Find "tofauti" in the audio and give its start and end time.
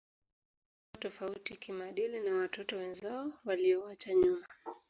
1.11-1.57